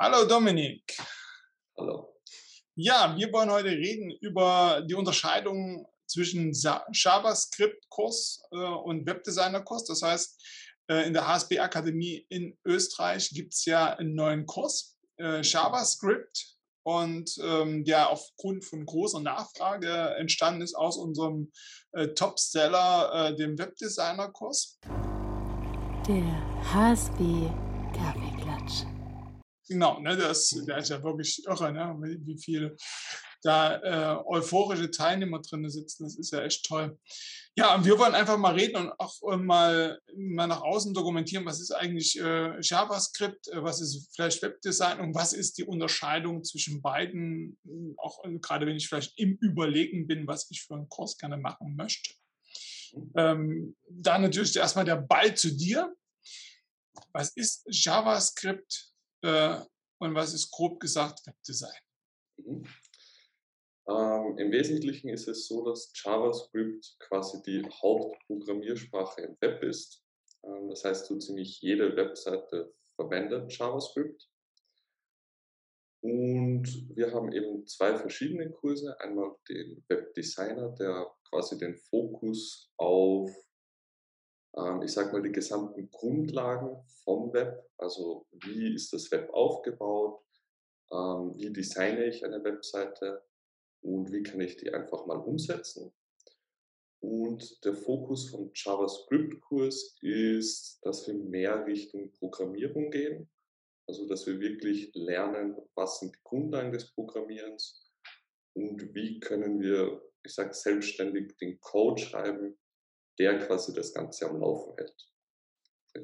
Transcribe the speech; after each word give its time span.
Hallo 0.00 0.24
Dominik. 0.24 0.96
Hallo. 1.76 2.14
Ja, 2.76 3.16
wir 3.16 3.32
wollen 3.32 3.50
heute 3.50 3.70
reden 3.70 4.12
über 4.20 4.80
die 4.88 4.94
Unterscheidung 4.94 5.88
zwischen 6.06 6.52
JavaScript-Kurs 6.92 8.44
äh, 8.52 8.58
und 8.58 9.06
Webdesigner-Kurs. 9.06 9.86
Das 9.86 10.02
heißt, 10.02 10.40
äh, 10.88 11.04
in 11.04 11.14
der 11.14 11.26
HSB 11.26 11.58
Akademie 11.58 12.24
in 12.28 12.56
Österreich 12.64 13.30
gibt 13.30 13.54
es 13.54 13.64
ja 13.64 13.96
einen 13.96 14.14
neuen 14.14 14.46
Kurs, 14.46 14.96
äh, 15.18 15.40
JavaScript, 15.42 16.54
und 16.84 17.36
ähm, 17.42 17.84
der 17.84 18.08
aufgrund 18.10 18.64
von 18.64 18.86
großer 18.86 19.18
Nachfrage 19.18 20.14
entstanden 20.16 20.62
ist 20.62 20.74
aus 20.74 20.96
unserem 20.96 21.50
Topseller, 22.14 23.32
dem 23.32 23.58
Webdesigner-Kurs. 23.58 24.78
Der 26.06 26.72
HSB 26.72 27.50
Kaffeeklatsch. 27.92 28.97
Genau, 29.68 30.00
ne, 30.00 30.16
das, 30.16 30.48
der 30.66 30.78
ist 30.78 30.88
ja 30.88 31.02
wirklich 31.02 31.44
irre, 31.46 31.72
ne, 31.72 31.94
wie 32.24 32.38
viele 32.38 32.76
da 33.42 33.76
äh, 33.76 34.24
euphorische 34.24 34.90
Teilnehmer 34.90 35.40
drin 35.40 35.68
sitzen. 35.70 36.04
Das 36.04 36.16
ist 36.16 36.32
ja 36.32 36.42
echt 36.42 36.66
toll. 36.66 36.98
Ja, 37.56 37.74
und 37.74 37.84
wir 37.84 37.98
wollen 37.98 38.14
einfach 38.14 38.36
mal 38.36 38.54
reden 38.54 38.76
und 38.76 38.92
auch 38.98 39.14
äh, 39.30 39.36
mal, 39.36 40.00
mal 40.16 40.46
nach 40.46 40.62
außen 40.62 40.94
dokumentieren, 40.94 41.44
was 41.44 41.60
ist 41.60 41.72
eigentlich 41.72 42.18
äh, 42.20 42.60
JavaScript, 42.60 43.48
äh, 43.48 43.62
was 43.62 43.80
ist 43.80 44.14
vielleicht 44.14 44.42
Webdesign 44.42 45.00
und 45.00 45.14
was 45.14 45.32
ist 45.32 45.58
die 45.58 45.64
Unterscheidung 45.64 46.44
zwischen 46.44 46.82
beiden, 46.82 47.58
auch 47.96 48.24
äh, 48.24 48.38
gerade 48.38 48.66
wenn 48.66 48.76
ich 48.76 48.88
vielleicht 48.88 49.18
im 49.18 49.36
Überlegen 49.40 50.06
bin, 50.06 50.26
was 50.26 50.50
ich 50.50 50.64
für 50.64 50.74
einen 50.74 50.88
Kurs 50.88 51.16
gerne 51.18 51.36
machen 51.36 51.76
möchte. 51.76 52.14
Ähm, 53.16 53.76
da 53.88 54.18
natürlich 54.18 54.56
erstmal 54.56 54.84
der 54.84 54.96
Ball 54.96 55.34
zu 55.34 55.54
dir. 55.54 55.94
Was 57.12 57.30
ist 57.36 57.64
JavaScript 57.70 58.87
äh, 59.22 59.60
und 60.00 60.14
was 60.14 60.34
ist 60.34 60.50
grob 60.50 60.80
gesagt 60.80 61.26
Webdesign? 61.26 61.80
Mhm. 62.36 62.64
Ähm, 63.88 64.36
Im 64.36 64.52
Wesentlichen 64.52 65.08
ist 65.08 65.28
es 65.28 65.48
so, 65.48 65.64
dass 65.64 65.90
JavaScript 65.94 66.96
quasi 67.00 67.42
die 67.42 67.66
Hauptprogrammiersprache 67.82 69.22
im 69.22 69.36
Web 69.40 69.62
ist. 69.62 70.04
Ähm, 70.44 70.68
das 70.68 70.84
heißt, 70.84 71.06
so 71.06 71.18
ziemlich 71.18 71.60
jede 71.62 71.96
Webseite 71.96 72.74
verwendet 72.96 73.50
JavaScript. 73.56 74.28
Und 76.00 76.64
wir 76.94 77.12
haben 77.12 77.32
eben 77.32 77.66
zwei 77.66 77.96
verschiedene 77.96 78.50
Kurse. 78.50 78.98
Einmal 79.00 79.34
den 79.48 79.82
Webdesigner, 79.88 80.68
der 80.78 81.10
quasi 81.28 81.58
den 81.58 81.76
Fokus 81.76 82.70
auf, 82.76 83.30
ich 84.82 84.92
sage 84.92 85.12
mal, 85.12 85.22
die 85.22 85.32
gesamten 85.32 85.90
Grundlagen 85.90 86.76
vom 87.04 87.32
Web, 87.32 87.68
also 87.76 88.26
wie 88.32 88.74
ist 88.74 88.92
das 88.92 89.10
Web 89.10 89.30
aufgebaut, 89.30 90.20
ähm, 90.90 91.34
wie 91.36 91.52
designe 91.52 92.06
ich 92.06 92.24
eine 92.24 92.42
Webseite, 92.42 93.22
und 93.82 94.12
wie 94.12 94.22
kann 94.22 94.40
ich 94.40 94.56
die 94.56 94.72
einfach 94.72 95.06
mal 95.06 95.18
umsetzen. 95.18 95.92
Und 97.00 97.64
der 97.64 97.74
Fokus 97.74 98.28
vom 98.30 98.50
JavaScript-Kurs 98.52 99.98
ist, 100.02 100.80
dass 100.82 101.06
wir 101.06 101.14
mehr 101.14 101.64
Richtung 101.64 102.12
Programmierung 102.12 102.90
gehen. 102.90 103.30
Also, 103.86 104.06
dass 104.06 104.26
wir 104.26 104.40
wirklich 104.40 104.90
lernen, 104.94 105.56
was 105.74 106.00
sind 106.00 106.14
die 106.14 106.20
Grundlagen 106.24 106.72
des 106.72 106.92
Programmierens 106.92 107.88
und 108.54 108.94
wie 108.94 109.20
können 109.20 109.60
wir, 109.60 110.02
ich 110.24 110.34
sage 110.34 110.52
selbstständig, 110.52 111.36
den 111.38 111.58
Code 111.60 112.02
schreiben, 112.02 112.58
der 113.18 113.38
quasi 113.38 113.72
das 113.72 113.92
Ganze 113.92 114.28
am 114.28 114.40
Laufen 114.40 114.74
hält. 114.76 115.08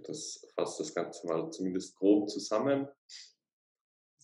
Das 0.07 0.47
fasst 0.55 0.81
das 0.81 0.95
Ganze 0.95 1.27
mal 1.27 1.51
zumindest 1.51 1.95
grob 1.97 2.29
zusammen. 2.29 2.89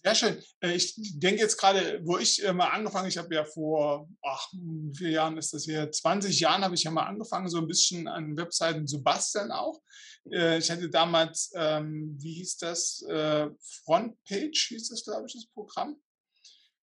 Sehr 0.03 0.15
schön. 0.15 0.43
Äh, 0.61 0.77
ich 0.77 0.95
denke 0.97 1.43
jetzt 1.43 1.59
gerade, 1.59 2.01
wo 2.05 2.17
ich 2.17 2.43
äh, 2.43 2.55
mal 2.55 2.69
angefangen, 2.69 3.09
ich 3.09 3.19
habe 3.19 3.35
ja 3.35 3.45
vor, 3.45 4.09
ach, 4.23 4.49
vielen 4.97 5.13
Jahren 5.13 5.37
ist 5.37 5.53
das 5.53 5.65
hier? 5.65 5.93
20 5.93 6.41
Jahren 6.41 6.65
habe 6.65 6.75
ich 6.75 6.85
ja 6.85 6.91
mal 6.91 7.07
angefangen, 7.07 7.49
so 7.49 7.59
ein 7.59 7.67
bisschen 7.67 8.09
an 8.09 8.37
Webseiten 8.37 8.87
zu 8.87 9.03
basteln 9.03 9.51
auch. 9.51 9.83
Äh, 10.33 10.59
ich 10.59 10.71
hatte 10.71 10.89
damals, 10.89 11.53
ähm, 11.55 12.17
wie 12.19 12.33
hieß 12.35 12.57
das? 12.59 13.05
Frontpage 13.85 14.69
hieß 14.69 14.89
das, 14.89 15.05
glaube 15.05 15.27
ich, 15.27 15.35
das 15.35 15.47
Programm. 15.53 16.01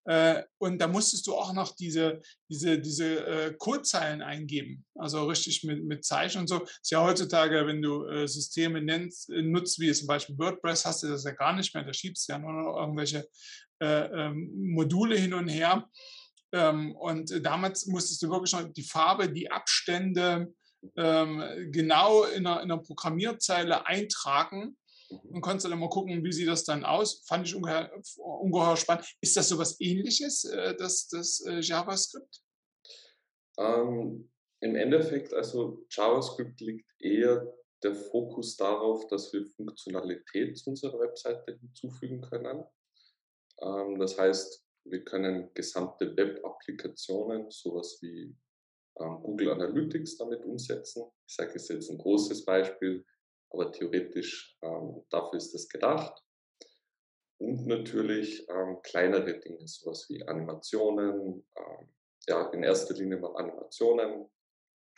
Äh, 0.07 0.43
und 0.57 0.79
da 0.79 0.87
musstest 0.87 1.27
du 1.27 1.35
auch 1.35 1.51
noch 1.51 1.75
diese, 1.75 2.21
diese, 2.49 2.79
diese 2.79 3.25
äh, 3.25 3.53
Codezeilen 3.57 4.21
eingeben, 4.21 4.85
also 4.95 5.25
richtig 5.25 5.65
mit, 5.65 5.83
mit 5.83 6.05
Zeichen 6.05 6.39
und 6.39 6.47
so. 6.47 6.63
Ist 6.63 6.91
ja 6.91 7.03
heutzutage, 7.03 7.67
wenn 7.67 7.81
du 7.81 8.05
äh, 8.05 8.25
Systeme 8.25 8.81
nennst, 8.81 9.29
nutzt, 9.29 9.79
wie 9.79 9.91
zum 9.91 10.07
Beispiel 10.07 10.37
WordPress, 10.37 10.85
hast 10.85 11.03
du 11.03 11.09
das 11.09 11.25
ja 11.25 11.31
gar 11.31 11.53
nicht 11.53 11.75
mehr. 11.75 11.83
Da 11.83 11.93
schiebst 11.93 12.27
du 12.27 12.33
ja 12.33 12.39
nur 12.39 12.53
noch 12.53 12.77
irgendwelche 12.77 13.27
äh, 13.79 14.05
ähm, 14.05 14.49
Module 14.55 15.17
hin 15.17 15.33
und 15.33 15.49
her. 15.49 15.89
Ähm, 16.53 16.95
und 16.95 17.45
damals 17.45 17.85
musstest 17.87 18.21
du 18.21 18.29
wirklich 18.29 18.53
noch 18.53 18.63
die 18.71 18.83
Farbe, 18.83 19.29
die 19.29 19.51
Abstände 19.51 20.53
ähm, 20.95 21.43
genau 21.71 22.23
in 22.23 22.47
einer, 22.47 22.61
in 22.63 22.71
einer 22.71 22.81
Programmierzeile 22.81 23.85
eintragen 23.85 24.77
und 25.09 25.41
konntest 25.41 25.65
dann 25.65 25.79
mal 25.79 25.89
gucken, 25.89 26.23
wie 26.23 26.31
sieht 26.31 26.47
das 26.47 26.63
dann 26.63 26.83
aus. 26.83 27.23
Fand 27.27 27.47
ich 27.47 27.55
ungeheuer, 27.55 27.91
ungeheuer 28.17 28.77
spannend. 28.77 29.05
Ist 29.21 29.37
das 29.37 29.49
so 29.49 29.57
was 29.57 29.79
ähnliches, 29.79 30.45
äh, 30.45 30.75
das, 30.75 31.07
das 31.07 31.43
äh, 31.45 31.59
JavaScript? 31.59 32.41
Ähm, 33.57 34.29
Im 34.61 34.75
Endeffekt, 34.75 35.33
also 35.33 35.85
JavaScript 35.89 36.59
liegt 36.61 36.91
eher 36.99 37.53
der 37.83 37.95
Fokus 37.95 38.55
darauf, 38.57 39.07
dass 39.07 39.31
wir 39.33 39.45
Funktionalität 39.45 40.57
zu 40.57 40.71
unserer 40.71 40.99
Webseite 40.99 41.57
hinzufügen 41.59 42.21
können. 42.21 42.63
Ähm, 43.61 43.99
das 43.99 44.17
heißt, 44.17 44.63
wir 44.85 45.03
können 45.03 45.53
gesamte 45.53 46.15
Web-Applikationen, 46.15 47.51
sowas 47.51 47.99
wie 48.01 48.35
ähm, 48.99 49.21
Google 49.21 49.51
Analytics 49.51 50.17
damit 50.17 50.43
umsetzen. 50.43 51.03
Ich 51.27 51.35
sage 51.35 51.53
es 51.55 51.67
jetzt 51.67 51.89
ein 51.89 51.97
großes 51.97 52.45
Beispiel 52.45 53.05
aber 53.51 53.71
theoretisch 53.71 54.57
ähm, 54.61 55.03
dafür 55.09 55.37
ist 55.37 55.53
das 55.53 55.67
gedacht. 55.67 56.21
Und 57.39 57.67
natürlich 57.67 58.47
ähm, 58.49 58.79
kleinere 58.81 59.39
Dinge, 59.39 59.67
sowas 59.67 60.05
wie 60.09 60.23
Animationen, 60.27 61.45
ähm, 61.55 61.93
ja, 62.27 62.49
in 62.49 62.63
erster 62.63 62.95
Linie 62.95 63.17
mal 63.17 63.35
Animationen, 63.35 64.29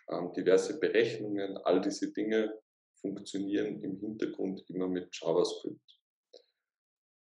ähm, 0.09 0.33
diverse 0.33 0.79
Berechnungen, 0.79 1.57
all 1.57 1.81
diese 1.81 2.11
Dinge 2.13 2.59
funktionieren 3.01 3.83
im 3.83 3.97
Hintergrund 3.99 4.63
immer 4.69 4.87
mit 4.87 5.09
JavaScript. 5.11 5.99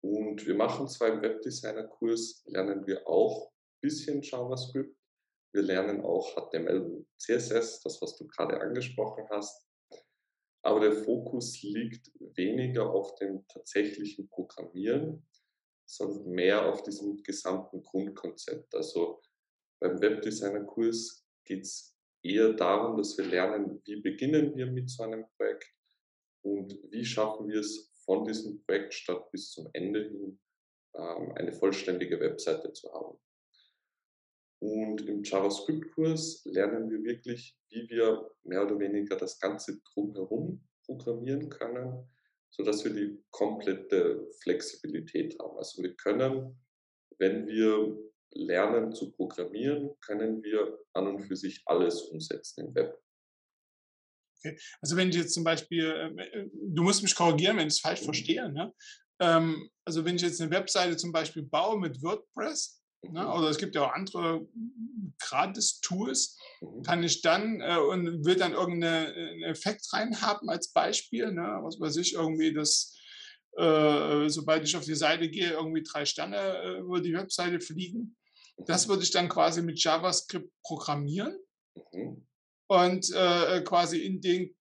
Und 0.03 0.47
wir 0.47 0.55
machen 0.55 0.89
zwar 0.89 1.09
im 1.09 1.23
Webdesigner-Kurs, 1.23 2.45
lernen 2.47 2.87
wir 2.87 3.07
auch 3.09 3.49
ein 3.49 3.81
bisschen 3.81 4.23
JavaScript. 4.23 4.95
Wir 5.55 5.63
lernen 5.63 6.03
auch 6.03 6.35
HTML 6.35 6.83
und 6.83 7.09
CSS, 7.19 7.81
das, 7.81 8.01
was 8.01 8.17
du 8.17 8.27
gerade 8.29 8.61
angesprochen 8.61 9.27
hast 9.31 9.68
aber 10.63 10.81
der 10.81 10.93
Fokus 10.93 11.63
liegt 11.63 12.11
weniger 12.37 12.91
auf 12.91 13.15
dem 13.17 13.47
tatsächlichen 13.49 14.29
Programmieren, 14.29 15.27
sondern 15.87 16.31
mehr 16.31 16.67
auf 16.67 16.83
diesem 16.83 17.23
gesamten 17.23 17.83
Grundkonzept. 17.83 18.75
Also 18.75 19.23
beim 19.81 20.01
Webdesigner-Kurs 20.01 21.27
geht 21.45 21.63
es 21.63 21.97
eher 22.23 22.53
darum, 22.53 22.97
dass 22.97 23.17
wir 23.17 23.27
lernen, 23.27 23.81
wie 23.85 24.01
beginnen 24.01 24.55
wir 24.57 24.67
mit 24.67 24.91
so 24.91 25.05
einem 25.05 25.25
Projekt 25.37 25.73
und 26.43 26.79
wie 26.91 27.05
schaffen 27.05 27.49
wir 27.49 27.61
es 27.61 27.93
von 28.05 28.25
diesem 28.25 28.63
Projekt 28.65 28.95
statt 28.95 29.31
bis 29.31 29.51
zum 29.51 29.69
Ende 29.73 30.09
hin 30.09 30.41
ähm, 30.95 31.33
eine 31.37 31.53
vollständige 31.53 32.19
Webseite 32.21 32.73
zu 32.73 32.93
haben. 32.93 33.19
Und 34.61 35.03
im 35.03 35.23
JavaScript-Kurs 35.23 36.45
lernen 36.47 36.91
wir 36.91 37.03
wirklich, 37.05 37.57
wie 37.71 37.89
wir 37.89 38.29
mehr 38.43 38.65
oder 38.65 38.79
weniger 38.79 39.17
das 39.17 39.39
Ganze 39.39 39.81
drumherum 39.93 40.67
programmieren 40.85 41.49
können, 41.49 42.09
sodass 42.51 42.85
wir 42.85 42.93
die 42.93 43.23
komplette 43.31 44.29
Flexibilität 44.43 45.39
haben. 45.39 45.57
Also 45.59 45.83
wir 45.83 45.95
können, 45.95 46.59
wenn 47.19 47.47
wir 47.47 47.97
lernen 48.33 48.93
zu 48.93 49.13
programmieren, 49.13 49.91
können 50.01 50.43
wir 50.43 50.79
an 50.93 51.07
und 51.07 51.21
für 51.21 51.37
sich 51.37 51.63
alles 51.67 52.03
umsetzen 52.03 52.67
im 52.67 52.75
Web. 52.75 52.99
Okay. 54.39 54.59
Also 54.81 54.97
wenn 54.97 55.09
ich 55.11 55.17
jetzt 55.17 55.35
zum 55.35 55.45
Beispiel, 55.45 55.85
äh, 55.85 56.23
äh, 56.23 56.51
du 56.53 56.83
musst 56.83 57.03
mich 57.03 57.15
korrigieren, 57.15 57.57
wenn 57.57 57.69
ich 57.69 57.75
es 57.75 57.81
falsch 57.81 58.03
mhm. 58.03 58.07
verstehe, 58.07 58.53
ne? 58.53 58.73
Ähm, 59.21 59.69
also 59.85 60.05
wenn 60.05 60.17
ich 60.17 60.23
jetzt 60.23 60.41
eine 60.41 60.51
Webseite 60.51 60.97
zum 60.97 61.11
Beispiel 61.11 61.43
baue 61.43 61.79
mit 61.79 62.01
WordPress, 62.03 62.81
Ne? 63.03 63.23
Mhm. 63.23 63.31
Oder 63.31 63.49
es 63.49 63.59
gibt 63.59 63.75
ja 63.75 63.87
auch 63.87 63.93
andere 63.93 64.47
Gratis-Tools. 65.21 66.39
Mhm. 66.61 66.83
Kann 66.83 67.03
ich 67.03 67.23
dann 67.23 67.61
äh, 67.61 67.79
und 67.79 68.25
will 68.25 68.37
dann 68.37 68.53
irgendeinen 68.53 69.43
Effekt 69.45 69.93
rein 69.93 70.21
haben 70.21 70.49
als 70.49 70.73
Beispiel, 70.73 71.33
ne? 71.33 71.59
was 71.63 71.81
weiß 71.81 71.97
ich, 71.97 72.15
irgendwie 72.15 72.53
das, 72.53 72.97
äh, 73.57 74.29
sobald 74.29 74.65
ich 74.65 74.77
auf 74.77 74.85
die 74.85 74.95
Seite 74.95 75.29
gehe, 75.29 75.53
irgendwie 75.53 75.83
drei 75.83 76.05
Sterne 76.05 76.37
äh, 76.37 76.79
über 76.79 77.01
die 77.01 77.15
Webseite 77.15 77.61
fliegen. 77.61 78.17
Das 78.67 78.87
mhm. 78.87 78.91
würde 78.91 79.05
ich 79.05 79.11
dann 79.11 79.29
quasi 79.29 79.63
mit 79.63 79.83
JavaScript 79.83 80.51
programmieren 80.63 81.37
mhm. 81.93 82.27
und 82.67 83.11
äh, 83.13 83.63
quasi 83.63 83.99
in 83.99 84.21
den 84.21 84.55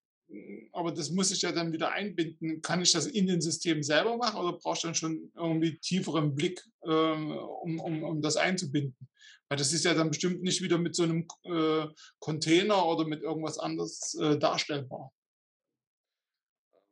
aber 0.74 0.91
das 0.91 1.09
muss 1.09 1.31
ich 1.31 1.41
ja 1.41 1.51
dann 1.51 1.71
wieder 1.71 1.91
einbinden. 1.91 2.62
Kann 2.62 2.81
ich 2.81 2.91
das 2.91 3.07
in 3.07 3.27
den 3.27 3.41
System 3.41 3.81
selber 3.81 4.18
machen 4.18 4.39
oder 4.39 4.57
brauche 4.57 4.75
ich 4.75 4.81
dann 4.81 4.95
schon 4.95 5.31
irgendwie 5.35 5.77
tieferen 5.79 6.35
Blick, 6.35 6.63
äh, 6.83 6.89
um, 6.89 7.79
um, 7.79 8.03
um 8.03 8.21
das 8.21 8.35
einzubinden? 8.35 9.07
Weil 9.50 9.57
das 9.57 9.71
ist 9.71 9.85
ja 9.85 9.94
dann 9.94 10.09
bestimmt 10.09 10.44
nicht 10.44 10.62
wieder 10.62 10.77
mit 10.77 10.95
so 10.95 11.03
einem 11.03 11.25
äh, 11.44 11.88
Container 12.19 12.85
oder 12.85 13.07
mit 13.07 13.21
irgendwas 13.21 13.57
anderes 13.57 14.15
äh, 14.15 14.38
darstellbar. 14.38 15.12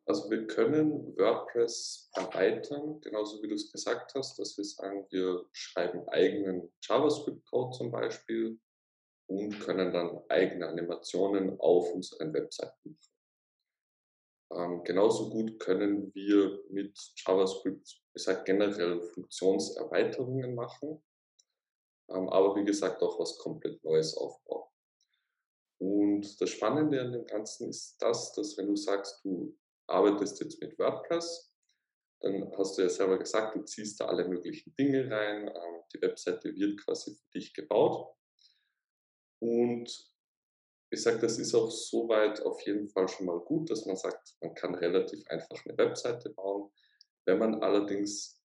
Also 0.08 0.30
wir 0.30 0.46
können 0.46 1.18
WordPress 1.18 2.12
erweitern, 2.14 3.02
genauso 3.02 3.42
wie 3.42 3.48
du 3.48 3.56
es 3.56 3.72
gesagt 3.72 4.14
hast, 4.14 4.38
dass 4.38 4.56
wir 4.56 4.64
sagen, 4.64 5.06
wir 5.10 5.46
schreiben 5.52 6.08
eigenen 6.10 6.72
JavaScript-Code 6.82 7.76
zum 7.76 7.92
Beispiel 7.92 8.60
und 9.28 9.60
können 9.60 9.92
dann 9.92 10.22
eigene 10.30 10.68
Animationen 10.68 11.60
auf 11.60 11.92
unseren 11.92 12.34
Webseiten 12.34 12.92
machen. 12.92 13.15
Ähm, 14.52 14.84
genauso 14.84 15.30
gut 15.30 15.60
können 15.60 16.14
wir 16.14 16.64
mit 16.70 16.98
JavaScript, 17.26 18.02
ich 18.14 18.44
generell 18.46 19.02
Funktionserweiterungen 19.02 20.54
machen, 20.54 21.04
ähm, 22.10 22.30
aber 22.30 22.56
wie 22.56 22.66
gesagt 22.66 23.02
auch 23.02 23.20
was 23.20 23.38
komplett 23.40 23.84
Neues 23.84 24.16
aufbauen. 24.16 24.70
Und 25.80 26.40
das 26.40 26.50
Spannende 26.52 27.02
an 27.02 27.12
dem 27.12 27.26
Ganzen 27.26 27.70
ist 27.70 27.98
das, 28.00 28.34
dass 28.34 28.58
wenn 28.58 28.68
du 28.68 28.76
sagst, 28.76 29.24
du 29.26 29.58
arbeitest 29.88 30.40
jetzt 30.40 30.62
mit 30.62 30.78
WordPress, 30.80 31.52
dann 32.22 32.52
hast 32.58 32.78
du 32.78 32.84
ja 32.84 32.90
selber 32.90 33.18
gesagt, 33.20 33.56
du 33.56 33.64
ziehst 33.64 34.00
da 34.00 34.06
alle 34.06 34.28
möglichen 34.28 34.74
Dinge 34.76 35.10
rein, 35.10 35.48
ähm, 35.48 35.84
die 35.94 36.02
Webseite 36.02 36.56
wird 36.56 36.80
quasi 36.84 37.16
für 37.16 37.30
dich 37.34 37.54
gebaut. 37.54 38.16
Und 39.40 40.15
ich 40.90 41.02
sage, 41.02 41.20
das 41.20 41.38
ist 41.40 41.54
auch 41.56 41.72
soweit 41.72 42.42
auf 42.44 42.62
jeden 42.62 42.90
Fall 42.90 43.08
schon 43.08 43.26
mal 43.26 43.40
gut, 43.40 43.70
dass 43.70 43.86
man 43.86 43.96
sagt, 43.96 44.36
man 44.42 44.54
kann 44.54 44.76
relativ 44.76 45.26
einfach 45.28 45.64
eine 45.66 45.78
Webseite 45.78 46.30
bauen. 46.30 46.72
Wenn 47.26 47.40
man 47.40 47.62
allerdings 47.64 48.42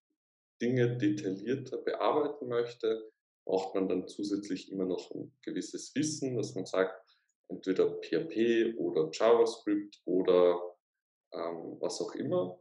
Dinge 0.61 0.97
detaillierter 0.97 1.79
bearbeiten 1.79 2.49
möchte, 2.49 3.11
braucht 3.45 3.75
man 3.75 3.89
dann 3.89 4.09
zusätzlich 4.09 4.71
immer 4.71 4.85
noch 4.85 5.11
ein 5.11 5.35
gewisses 5.43 5.95
Wissen, 5.95 6.37
dass 6.37 6.55
man 6.55 6.67
sagt, 6.67 7.19
entweder 7.49 8.01
PHP 8.01 8.77
oder 8.79 9.11
JavaScript 9.13 10.01
oder 10.05 10.61
ähm, 11.33 11.77
was 11.81 12.01
auch 12.01 12.15
immer, 12.15 12.61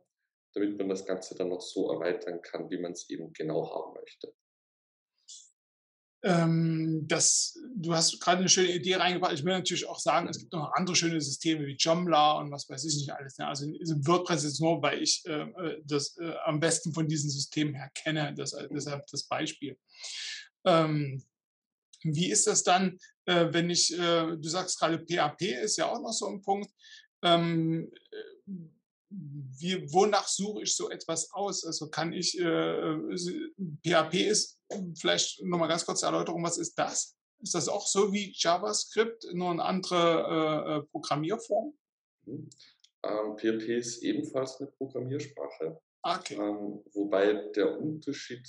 damit 0.54 0.78
man 0.78 0.90
das 0.90 1.06
Ganze 1.06 1.36
dann 1.36 1.50
noch 1.50 1.62
so 1.62 1.92
erweitern 1.92 2.42
kann, 2.42 2.70
wie 2.70 2.80
man 2.80 2.94
es 2.94 3.10
eben 3.10 3.32
genau 3.34 3.70
haben 3.70 3.94
möchte. 3.94 4.34
Ähm, 6.22 7.08
das, 7.08 7.58
du 7.76 7.94
hast 7.94 8.20
gerade 8.20 8.40
eine 8.40 8.50
schöne 8.50 8.74
Idee 8.74 8.96
reingebracht. 8.96 9.34
Ich 9.34 9.46
will 9.46 9.54
natürlich 9.54 9.88
auch 9.88 10.00
sagen, 10.00 10.28
es 10.28 10.38
gibt 10.38 10.52
noch 10.52 10.74
andere 10.74 10.96
schöne 10.96 11.22
Systeme 11.22 11.66
wie 11.66 11.78
Joomla 11.78 12.34
und 12.40 12.52
was 12.52 12.70
weiß 12.70 12.84
ich 12.84 12.96
nicht 12.96 13.12
alles. 13.12 13.38
Ne? 13.38 13.48
Also 13.48 13.66
WordPress 13.66 14.44
ist 14.44 14.60
nur, 14.60 14.82
weil 14.82 15.02
ich 15.02 15.24
äh, 15.26 15.44
äh, 15.44 15.82
das 15.86 16.18
äh, 16.18 16.34
am 16.44 16.60
besten 16.60 16.94
von 16.94 17.08
diesen 17.08 17.30
Systemen 17.30 17.74
her 17.74 17.90
kenne. 17.94 18.34
Das, 18.36 18.52
äh, 18.54 18.68
deshalb 18.70 19.08
das 19.08 19.24
Beispiel. 19.24 19.78
Ähm, 20.66 21.24
wie 22.04 22.32
ist 22.32 22.48
das 22.48 22.64
dann, 22.64 22.98
äh, 23.26 23.48
wenn 23.52 23.70
ich, 23.70 23.94
äh, 23.94 24.38
du 24.38 24.50
sagst 24.50 24.80
gerade 24.80 25.00
PHP 25.00 25.42
ist 25.64 25.78
ja 25.78 25.90
auch 25.90 26.02
noch 26.02 26.14
so 26.14 26.28
ein 26.28 26.42
Punkt. 26.42 26.70
Ähm, 27.22 27.92
wie, 29.10 29.92
wonach 29.92 30.28
suche 30.28 30.64
ich 30.64 30.76
so 30.76 30.90
etwas 30.90 31.32
aus? 31.32 31.66
Also 31.66 31.90
kann 31.90 32.14
ich, 32.14 32.40
äh, 32.40 32.98
PHP 33.84 34.14
ist, 34.16 34.60
vielleicht 35.00 35.44
nochmal 35.44 35.70
ganz 35.70 35.86
kurz 35.86 36.04
Erläuterung, 36.04 36.44
was 36.44 36.58
ist 36.58 36.76
das? 36.76 37.16
Ist 37.42 37.56
das 37.56 37.70
auch 37.70 37.88
so 37.88 38.14
wie 38.14 38.34
JavaScript, 38.36 39.26
nur 39.34 39.52
eine 39.52 39.64
andere 39.64 40.84
äh, 40.84 40.92
Programmierform? 40.92 41.74
Mhm. 42.26 42.50
Ähm, 43.04 43.38
PHP 43.38 43.78
ist 43.78 44.04
ebenfalls 44.04 44.60
eine 44.60 44.70
Programmiersprache. 44.72 45.80
Ah, 46.02 46.20
okay. 46.20 46.36
Ähm, 46.36 46.84
wobei 46.94 47.34
der 47.56 47.80
Unterschied 47.80 48.46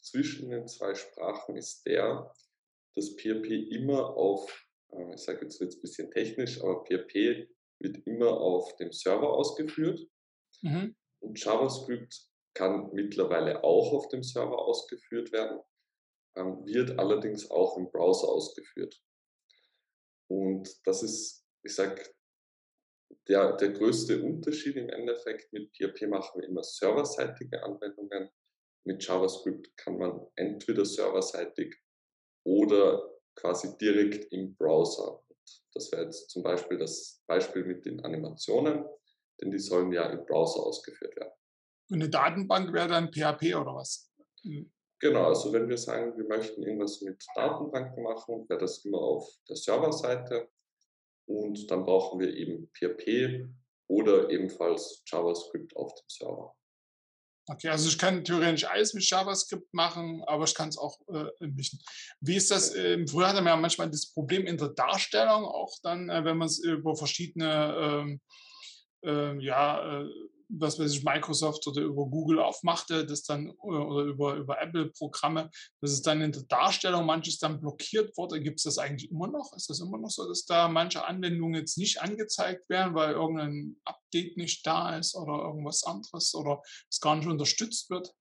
zwischen 0.00 0.50
den 0.50 0.68
zwei 0.68 0.94
Sprachen 0.94 1.56
ist 1.56 1.84
der, 1.86 2.32
dass 2.94 3.16
PHP 3.16 3.70
immer 3.70 4.16
auf, 4.16 4.66
äh, 4.92 5.14
ich 5.14 5.22
sage 5.22 5.42
jetzt, 5.42 5.60
jetzt 5.60 5.78
ein 5.78 5.80
bisschen 5.80 6.10
technisch, 6.10 6.60
aber 6.62 6.84
PHP 6.84 7.48
wird 7.84 8.04
immer 8.06 8.32
auf 8.32 8.74
dem 8.76 8.90
Server 8.90 9.32
ausgeführt. 9.32 10.00
Mhm. 10.62 10.96
Und 11.20 11.42
JavaScript 11.42 12.28
kann 12.54 12.90
mittlerweile 12.92 13.62
auch 13.62 13.92
auf 13.92 14.08
dem 14.08 14.22
Server 14.22 14.58
ausgeführt 14.58 15.30
werden, 15.32 15.60
ähm, 16.36 16.64
wird 16.66 16.98
allerdings 16.98 17.50
auch 17.50 17.76
im 17.76 17.90
Browser 17.90 18.28
ausgeführt. 18.28 19.00
Und 20.28 20.68
das 20.84 21.02
ist, 21.02 21.46
ich 21.62 21.74
sage, 21.74 22.02
der, 23.28 23.56
der 23.56 23.70
größte 23.70 24.22
Unterschied 24.22 24.76
im 24.76 24.88
Endeffekt. 24.88 25.52
Mit 25.52 25.70
PHP 25.76 26.08
machen 26.08 26.40
wir 26.40 26.48
immer 26.48 26.62
serverseitige 26.62 27.62
Anwendungen. 27.62 28.30
Mit 28.86 29.06
JavaScript 29.06 29.76
kann 29.76 29.98
man 29.98 30.26
entweder 30.36 30.84
serverseitig 30.84 31.74
oder 32.44 33.10
quasi 33.34 33.76
direkt 33.78 34.30
im 34.32 34.54
Browser 34.56 35.24
das 35.72 35.90
wäre 35.92 36.04
jetzt 36.04 36.30
zum 36.30 36.42
Beispiel 36.42 36.78
das 36.78 37.22
Beispiel 37.26 37.64
mit 37.64 37.84
den 37.84 38.00
Animationen, 38.00 38.84
denn 39.40 39.50
die 39.50 39.58
sollen 39.58 39.92
ja 39.92 40.08
im 40.10 40.24
Browser 40.24 40.60
ausgeführt 40.60 41.16
werden. 41.16 41.32
Und 41.90 42.02
eine 42.02 42.08
Datenbank 42.08 42.72
wäre 42.72 42.88
dann 42.88 43.12
PHP 43.12 43.54
oder 43.56 43.74
was? 43.74 44.10
Hm. 44.42 44.70
Genau, 45.00 45.24
also 45.24 45.52
wenn 45.52 45.68
wir 45.68 45.76
sagen, 45.76 46.16
wir 46.16 46.24
möchten 46.24 46.62
irgendwas 46.62 47.02
mit 47.02 47.22
Datenbanken 47.34 48.02
machen, 48.02 48.48
wäre 48.48 48.60
das 48.60 48.84
immer 48.84 48.98
auf 48.98 49.28
der 49.48 49.56
Serverseite 49.56 50.48
und 51.26 51.70
dann 51.70 51.84
brauchen 51.84 52.20
wir 52.20 52.34
eben 52.34 52.70
PHP 52.72 53.46
oder 53.88 54.30
ebenfalls 54.30 55.02
JavaScript 55.06 55.76
auf 55.76 55.94
dem 55.94 56.08
Server. 56.08 56.56
Okay, 57.46 57.68
also 57.68 57.88
ich 57.88 57.98
kann 57.98 58.24
theoretisch 58.24 58.64
alles 58.64 58.94
mit 58.94 59.08
JavaScript 59.08 59.74
machen, 59.74 60.24
aber 60.26 60.44
ich 60.44 60.54
kann 60.54 60.70
es 60.70 60.78
auch 60.78 60.98
äh, 61.08 61.26
ein 61.44 61.54
bisschen. 61.54 61.78
Wie 62.20 62.36
ist 62.36 62.50
das? 62.50 62.74
Äh, 62.74 63.06
früher 63.06 63.28
hatte 63.28 63.42
man 63.42 63.52
ja 63.52 63.56
manchmal 63.56 63.90
das 63.90 64.12
Problem 64.12 64.46
in 64.46 64.56
der 64.56 64.68
Darstellung, 64.68 65.44
auch 65.44 65.74
dann, 65.82 66.08
äh, 66.08 66.24
wenn 66.24 66.38
man 66.38 66.46
es 66.46 66.58
über 66.58 66.96
verschiedene 66.96 67.76
ähm, 67.78 68.20
ähm, 69.02 69.40
ja, 69.40 70.00
äh, 70.00 70.08
was 70.58 70.78
weiß 70.78 70.92
ich, 70.92 71.04
Microsoft 71.04 71.66
oder 71.66 71.82
über 71.82 72.06
Google 72.06 72.40
aufmachte, 72.40 73.04
das 73.04 73.22
dann 73.22 73.50
oder 73.58 74.04
über, 74.04 74.34
über 74.34 74.60
Apple-Programme, 74.60 75.50
dass 75.80 75.92
es 75.92 76.02
dann 76.02 76.20
in 76.20 76.32
der 76.32 76.42
Darstellung 76.42 77.06
manches 77.06 77.38
dann 77.38 77.60
blockiert 77.60 78.16
wurde. 78.16 78.40
Gibt 78.40 78.58
es 78.58 78.64
das 78.64 78.78
eigentlich 78.78 79.10
immer 79.10 79.28
noch? 79.28 79.54
Ist 79.56 79.70
das 79.70 79.80
immer 79.80 79.98
noch 79.98 80.10
so, 80.10 80.26
dass 80.26 80.44
da 80.44 80.68
manche 80.68 81.04
Anwendungen 81.04 81.60
jetzt 81.60 81.78
nicht 81.78 82.00
angezeigt 82.00 82.68
werden, 82.68 82.94
weil 82.94 83.12
irgendein 83.14 83.76
Update 83.84 84.36
nicht 84.36 84.66
da 84.66 84.96
ist 84.96 85.14
oder 85.14 85.44
irgendwas 85.44 85.84
anderes 85.84 86.34
oder 86.34 86.62
es 86.90 87.00
gar 87.00 87.16
nicht 87.16 87.28
unterstützt 87.28 87.90
wird? 87.90 88.14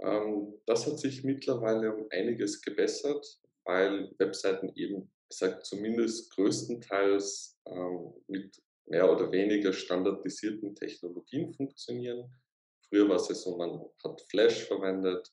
Ähm, 0.00 0.54
das 0.66 0.86
hat 0.86 0.98
sich 0.98 1.24
mittlerweile 1.24 1.94
um 1.94 2.06
einiges 2.10 2.60
gebessert, 2.60 3.26
weil 3.64 4.14
Webseiten 4.18 4.72
eben, 4.76 5.10
ich 5.30 5.36
sage 5.36 5.60
zumindest 5.62 6.30
größtenteils 6.34 7.58
ähm, 7.66 8.14
mit 8.28 8.62
mehr 8.88 9.10
oder 9.10 9.30
weniger 9.30 9.72
standardisierten 9.72 10.74
Technologien 10.74 11.52
funktionieren. 11.52 12.30
Früher 12.88 13.08
war 13.08 13.16
es 13.16 13.28
ja 13.28 13.34
so, 13.34 13.56
man 13.56 13.80
hat 14.04 14.20
Flash 14.30 14.64
verwendet. 14.64 15.30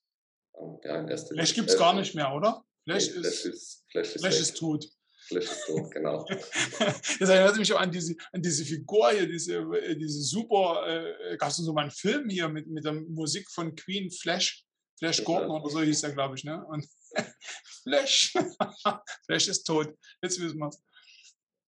Ähm, 0.59 0.79
ja, 0.83 0.99
in 0.99 1.07
erster 1.07 1.33
Flash 1.35 1.53
gibt 1.53 1.69
es 1.69 1.77
gar 1.77 1.93
nicht 1.93 2.15
mehr, 2.15 2.33
oder? 2.33 2.63
Flash, 2.83 3.07
nee, 3.07 3.21
Flash 3.21 3.45
ist, 3.45 3.85
Flash 3.91 4.15
ist, 4.15 4.21
Flash 4.21 4.39
ist 4.39 4.57
tot. 4.57 4.85
Flash 5.27 5.45
ist 5.45 5.65
tot, 5.65 5.91
genau. 5.91 6.25
das 7.19 7.29
erinnert 7.29 7.57
mich 7.57 7.73
auch 7.73 7.79
an 7.79 7.91
diese, 7.91 8.15
an 8.31 8.41
diese 8.41 8.63
Figur 8.63 9.09
hier, 9.11 9.27
diese, 9.27 9.55
äh, 9.55 9.95
diese 9.95 10.21
super, 10.21 10.85
äh, 10.87 11.37
gab 11.37 11.49
es 11.49 11.55
so 11.55 11.73
mal 11.73 11.81
einen 11.81 11.91
Film 11.91 12.29
hier 12.29 12.47
mit, 12.49 12.67
mit 12.67 12.85
der 12.85 12.93
Musik 12.93 13.49
von 13.49 13.73
Queen 13.75 14.11
Flash, 14.11 14.65
Flash 14.99 15.23
Gordon 15.23 15.49
oder 15.49 15.69
so 15.69 15.81
hieß 15.81 16.03
er, 16.03 16.13
glaube 16.13 16.35
ich, 16.35 16.43
ne? 16.43 16.63
Und 16.67 16.87
Flash, 17.83 18.33
Flash 19.25 19.47
ist 19.47 19.63
tot. 19.63 19.93
Jetzt 20.21 20.39
wissen 20.39 20.59
wir 20.59 20.67
es. 20.67 20.81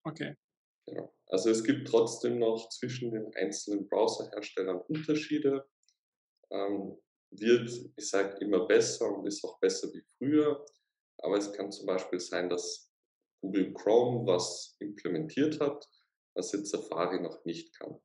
Okay. 0.04 0.34
Genau. 0.86 1.15
Also 1.28 1.50
es 1.50 1.64
gibt 1.64 1.88
trotzdem 1.88 2.38
noch 2.38 2.68
zwischen 2.68 3.10
den 3.10 3.34
einzelnen 3.34 3.88
Browserherstellern 3.88 4.80
Unterschiede. 4.88 5.66
Ähm, 6.50 6.98
wird, 7.30 7.70
ich 7.96 8.08
sage 8.08 8.38
immer 8.40 8.66
besser 8.66 9.12
und 9.12 9.26
ist 9.26 9.44
auch 9.44 9.58
besser 9.58 9.92
wie 9.92 10.04
früher. 10.16 10.64
Aber 11.18 11.36
es 11.36 11.52
kann 11.52 11.72
zum 11.72 11.86
Beispiel 11.86 12.20
sein, 12.20 12.48
dass 12.48 12.92
Google 13.40 13.72
Chrome 13.74 14.26
was 14.26 14.76
implementiert 14.80 15.60
hat, 15.60 15.88
was 16.34 16.52
jetzt 16.52 16.70
Safari 16.70 17.20
noch 17.20 17.44
nicht 17.44 17.76
kann. 17.78 17.98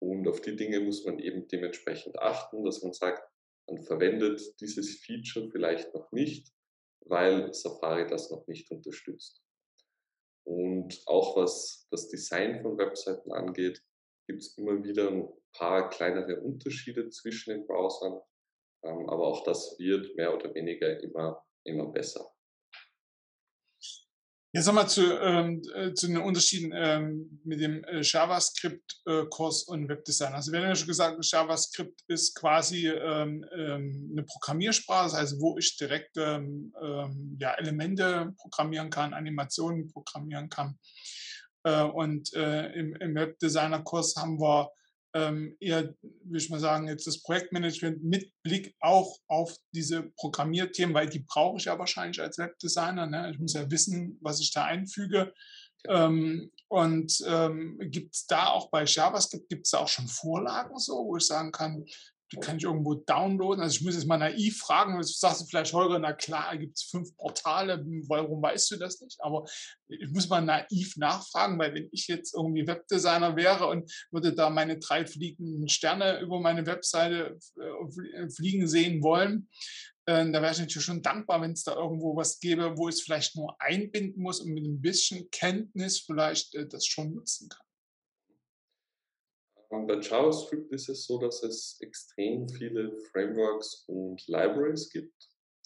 Und 0.00 0.26
auf 0.26 0.40
die 0.40 0.56
Dinge 0.56 0.80
muss 0.80 1.04
man 1.04 1.18
eben 1.18 1.46
dementsprechend 1.46 2.18
achten, 2.18 2.64
dass 2.64 2.82
man 2.82 2.92
sagt, 2.92 3.22
man 3.68 3.82
verwendet 3.84 4.40
dieses 4.60 4.98
Feature 5.00 5.48
vielleicht 5.50 5.94
noch 5.94 6.10
nicht, 6.10 6.52
weil 7.06 7.52
Safari 7.54 8.06
das 8.08 8.30
noch 8.30 8.46
nicht 8.48 8.70
unterstützt. 8.70 9.41
Und 10.44 11.02
auch 11.06 11.36
was 11.36 11.86
das 11.90 12.08
Design 12.08 12.60
von 12.62 12.76
Webseiten 12.78 13.32
angeht, 13.32 13.82
gibt 14.26 14.42
es 14.42 14.56
immer 14.58 14.82
wieder 14.82 15.08
ein 15.10 15.28
paar 15.52 15.88
kleinere 15.90 16.40
Unterschiede 16.40 17.08
zwischen 17.10 17.54
den 17.54 17.66
Browsern. 17.66 18.20
Ähm, 18.84 19.08
aber 19.08 19.26
auch 19.26 19.44
das 19.44 19.76
wird 19.78 20.14
mehr 20.16 20.34
oder 20.34 20.52
weniger 20.54 21.00
immer, 21.02 21.44
immer 21.64 21.86
besser. 21.86 22.32
Jetzt 24.54 24.66
nochmal 24.66 24.86
zu, 24.86 25.18
ähm, 25.18 25.62
äh, 25.74 25.94
zu 25.94 26.08
den 26.08 26.18
Unterschieden 26.18 26.72
ähm, 26.74 27.40
mit 27.42 27.58
dem 27.58 27.82
äh, 27.84 28.02
JavaScript-Kurs 28.02 29.62
und 29.62 29.88
Webdesign. 29.88 30.34
Also 30.34 30.52
wir 30.52 30.60
haben 30.60 30.68
ja 30.68 30.74
schon 30.74 30.88
gesagt, 30.88 31.24
JavaScript 31.24 32.02
ist 32.06 32.34
quasi 32.34 32.86
ähm, 32.86 33.46
ähm 33.56 34.10
eine 34.12 34.24
Programmiersprache, 34.24 35.04
das 35.04 35.16
heißt, 35.16 35.40
wo 35.40 35.56
ich 35.56 35.78
direkt 35.78 36.18
ähm, 36.18 36.70
ähm, 36.82 37.38
ja, 37.40 37.54
Elemente 37.54 38.34
programmieren 38.36 38.90
kann, 38.90 39.14
Animationen 39.14 39.90
programmieren 39.90 40.50
kann. 40.50 40.78
Äh, 41.64 41.84
und 41.84 42.34
äh, 42.34 42.72
im, 42.72 42.94
im 42.96 43.14
Webdesigner-Kurs 43.14 44.16
haben 44.16 44.38
wir 44.38 44.70
ähm, 45.14 45.56
eher, 45.60 45.94
würde 46.02 46.38
ich 46.38 46.50
mal 46.50 46.60
sagen, 46.60 46.88
jetzt 46.88 47.06
das 47.06 47.22
Projektmanagement 47.22 48.02
mit 48.02 48.32
Blick 48.42 48.74
auch 48.80 49.18
auf 49.28 49.54
diese 49.74 50.04
Programmierthemen, 50.16 50.94
weil 50.94 51.08
die 51.08 51.20
brauche 51.20 51.58
ich 51.58 51.66
ja 51.66 51.78
wahrscheinlich 51.78 52.20
als 52.20 52.38
Webdesigner. 52.38 53.06
Ne? 53.06 53.30
Ich 53.32 53.38
muss 53.38 53.54
ja 53.54 53.70
wissen, 53.70 54.18
was 54.20 54.40
ich 54.40 54.52
da 54.52 54.64
einfüge. 54.64 55.32
Ähm, 55.88 56.50
und 56.68 57.22
ähm, 57.26 57.78
gibt 57.90 58.14
es 58.14 58.26
da 58.26 58.46
auch 58.46 58.70
bei 58.70 58.84
JavaScript, 58.84 59.48
gibt 59.48 59.66
es 59.66 59.72
da 59.72 59.78
auch 59.78 59.88
schon 59.88 60.06
Vorlagen 60.06 60.78
so, 60.78 61.04
wo 61.06 61.16
ich 61.16 61.26
sagen 61.26 61.52
kann, 61.52 61.84
die 62.32 62.40
kann 62.40 62.56
ich 62.56 62.64
irgendwo 62.64 62.94
downloaden. 62.94 63.62
Also 63.62 63.76
ich 63.76 63.84
muss 63.84 63.94
jetzt 63.94 64.06
mal 64.06 64.16
naiv 64.16 64.58
fragen, 64.58 64.96
du 64.96 65.02
sagst 65.02 65.42
du 65.42 65.46
vielleicht, 65.46 65.72
Holger, 65.72 65.98
na 65.98 66.12
klar, 66.12 66.56
gibt 66.56 66.76
es 66.76 66.84
fünf 66.84 67.14
Portale, 67.16 67.74
hm, 67.74 68.04
warum 68.08 68.42
weißt 68.42 68.70
du 68.70 68.76
das 68.76 69.00
nicht? 69.00 69.18
Aber 69.20 69.44
ich 69.88 70.10
muss 70.10 70.28
mal 70.28 70.40
naiv 70.40 70.96
nachfragen, 70.96 71.58
weil 71.58 71.74
wenn 71.74 71.88
ich 71.92 72.08
jetzt 72.08 72.34
irgendwie 72.34 72.66
Webdesigner 72.66 73.36
wäre 73.36 73.66
und 73.66 73.92
würde 74.10 74.34
da 74.34 74.48
meine 74.48 74.78
drei 74.78 75.06
fliegenden 75.06 75.68
Sterne 75.68 76.20
über 76.20 76.40
meine 76.40 76.64
Webseite 76.66 77.38
äh, 77.56 78.28
fliegen 78.30 78.66
sehen 78.66 79.02
wollen, 79.02 79.48
äh, 80.06 80.30
da 80.30 80.40
wäre 80.42 80.52
ich 80.52 80.58
natürlich 80.58 80.84
schon 80.84 81.02
dankbar, 81.02 81.42
wenn 81.42 81.52
es 81.52 81.64
da 81.64 81.74
irgendwo 81.74 82.16
was 82.16 82.40
gäbe, 82.40 82.76
wo 82.76 82.88
ich 82.88 82.96
es 82.96 83.02
vielleicht 83.02 83.36
nur 83.36 83.60
einbinden 83.60 84.22
muss 84.22 84.40
und 84.40 84.52
mit 84.52 84.64
ein 84.64 84.80
bisschen 84.80 85.30
Kenntnis 85.30 86.00
vielleicht 86.00 86.54
äh, 86.54 86.66
das 86.66 86.86
schon 86.86 87.14
nutzen 87.14 87.48
kann. 87.48 87.61
Und 89.72 89.86
bei 89.86 89.98
JavaScript 89.98 90.70
ist 90.70 90.90
es 90.90 91.06
so, 91.06 91.18
dass 91.18 91.42
es 91.42 91.78
extrem 91.80 92.46
viele 92.46 92.94
Frameworks 93.10 93.84
und 93.86 94.22
Libraries 94.28 94.90
gibt. 94.90 95.14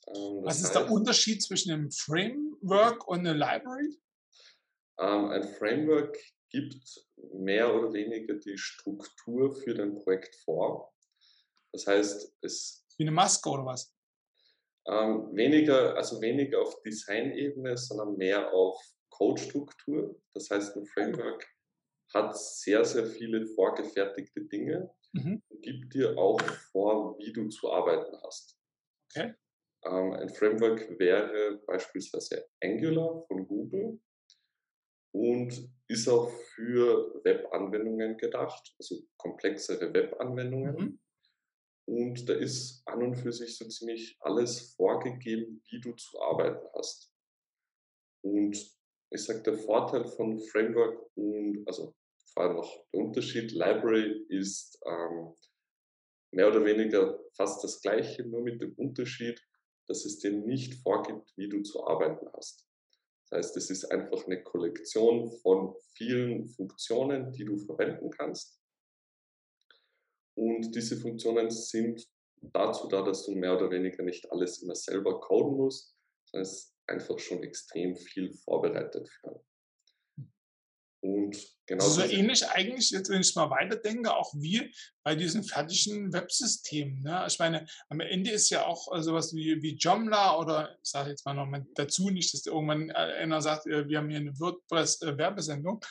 Ähm, 0.06 0.44
Was 0.44 0.62
ist 0.62 0.76
der 0.76 0.88
Unterschied 0.88 1.42
zwischen 1.42 1.72
einem 1.72 1.90
Framework 1.90 3.08
und 3.08 3.26
einer 3.26 3.34
Library? 3.34 3.98
Ähm, 5.00 5.30
ein 5.30 5.42
Framework 5.42 6.16
gibt 6.50 7.04
mehr 7.34 7.74
oder 7.74 7.92
weniger 7.92 8.34
die 8.34 8.56
Struktur 8.56 9.56
für 9.56 9.74
dein 9.74 9.96
Projekt 9.96 10.36
vor. 10.36 10.94
Das 11.72 11.88
heißt, 11.88 12.36
es. 12.42 12.86
Wie 12.96 13.02
eine 13.02 13.10
Maske 13.10 13.50
oder 13.50 13.66
was? 13.66 13.92
Ähm, 14.86 15.34
weniger, 15.34 15.96
also 15.96 16.20
weniger 16.20 16.62
auf 16.62 16.80
Design-Ebene, 16.82 17.76
sondern 17.76 18.16
mehr 18.16 18.52
auf 18.52 18.80
Code-Struktur. 19.08 20.16
Das 20.32 20.48
heißt, 20.48 20.76
ein 20.76 20.86
Framework 20.86 21.44
hat 22.16 22.38
sehr, 22.38 22.84
sehr 22.84 23.06
viele 23.06 23.46
vorgefertigte 23.46 24.42
Dinge 24.42 24.90
mhm. 25.12 25.42
und 25.48 25.62
gibt 25.62 25.94
dir 25.94 26.16
auch 26.16 26.40
vor, 26.72 27.18
wie 27.18 27.32
du 27.32 27.48
zu 27.48 27.70
arbeiten 27.70 28.16
hast. 28.24 28.58
Okay. 29.10 29.34
Ähm, 29.84 30.12
ein 30.12 30.28
Framework 30.30 30.98
wäre 30.98 31.60
beispielsweise 31.66 32.48
Angular 32.62 33.24
von 33.26 33.46
Google 33.46 34.00
und 35.12 35.70
ist 35.88 36.08
auch 36.08 36.30
für 36.54 37.20
Webanwendungen 37.24 38.16
gedacht, 38.16 38.74
also 38.78 38.96
komplexere 39.16 39.92
Webanwendungen. 39.92 40.76
Mhm. 40.76 41.00
Und 41.88 42.28
da 42.28 42.34
ist 42.34 42.82
an 42.86 43.02
und 43.02 43.14
für 43.14 43.32
sich 43.32 43.56
so 43.56 43.68
ziemlich 43.68 44.16
alles 44.20 44.74
vorgegeben, 44.74 45.62
wie 45.70 45.80
du 45.80 45.92
zu 45.92 46.20
arbeiten 46.20 46.66
hast. 46.74 47.12
Und 48.24 48.56
ich 49.10 49.24
sage, 49.24 49.42
der 49.42 49.54
Vorteil 49.54 50.04
von 50.04 50.38
Framework 50.38 50.98
und, 51.14 51.62
also 51.66 51.94
vor 52.36 52.44
allem 52.44 52.58
auch 52.58 52.86
der 52.92 53.00
Unterschied, 53.00 53.52
Library 53.52 54.26
ist 54.28 54.78
ähm, 54.84 55.34
mehr 56.32 56.48
oder 56.48 56.62
weniger 56.66 57.18
fast 57.34 57.64
das 57.64 57.80
gleiche, 57.80 58.24
nur 58.24 58.42
mit 58.42 58.60
dem 58.60 58.74
Unterschied, 58.74 59.40
dass 59.88 60.04
es 60.04 60.18
dir 60.18 60.32
nicht 60.32 60.74
vorgibt, 60.82 61.32
wie 61.36 61.48
du 61.48 61.62
zu 61.62 61.86
arbeiten 61.86 62.28
hast. 62.34 62.68
Das 63.30 63.38
heißt, 63.38 63.56
es 63.56 63.70
ist 63.70 63.84
einfach 63.86 64.26
eine 64.26 64.42
Kollektion 64.42 65.32
von 65.40 65.74
vielen 65.94 66.46
Funktionen, 66.46 67.32
die 67.32 67.46
du 67.46 67.56
verwenden 67.56 68.10
kannst. 68.10 68.60
Und 70.34 70.74
diese 70.74 70.98
Funktionen 70.98 71.50
sind 71.50 72.06
dazu 72.42 72.86
da, 72.88 73.00
dass 73.00 73.24
du 73.24 73.34
mehr 73.34 73.56
oder 73.56 73.70
weniger 73.70 74.02
nicht 74.02 74.30
alles 74.30 74.62
immer 74.62 74.74
selber 74.74 75.20
coden 75.20 75.56
musst, 75.56 75.96
sondern 76.26 76.42
es 76.42 76.52
ist 76.52 76.76
einfach 76.86 77.18
schon 77.18 77.42
extrem 77.42 77.96
viel 77.96 78.30
vorbereitet 78.30 79.08
für. 79.08 79.42
Und 81.26 81.36
genau 81.66 81.86
so 81.86 82.02
ähnlich 82.02 82.46
eigentlich, 82.48 82.90
jetzt 82.90 83.10
wenn 83.10 83.20
ich 83.20 83.34
mal 83.34 83.50
weiterdenke, 83.50 84.14
auch 84.14 84.32
wie 84.34 84.72
bei 85.02 85.14
diesen 85.14 85.42
fertigen 85.42 86.12
Websystemen. 86.12 87.02
Ne? 87.02 87.24
Ich 87.28 87.38
meine, 87.38 87.66
am 87.88 88.00
Ende 88.00 88.30
ist 88.30 88.50
ja 88.50 88.64
auch 88.66 88.94
äh, 88.94 89.02
sowas 89.02 89.34
wie, 89.34 89.62
wie 89.62 89.76
Joomla 89.76 90.38
oder 90.38 90.76
ich 90.82 90.90
sage 90.90 91.10
jetzt 91.10 91.26
mal 91.26 91.34
noch 91.34 91.46
mal 91.46 91.66
dazu, 91.74 92.10
nicht, 92.10 92.32
dass 92.32 92.46
irgendwann 92.46 92.90
äh, 92.90 92.94
einer 92.94 93.42
sagt, 93.42 93.66
äh, 93.66 93.88
wir 93.88 93.98
haben 93.98 94.08
hier 94.08 94.20
eine 94.20 94.38
WordPress-Werbesendung 94.38 95.84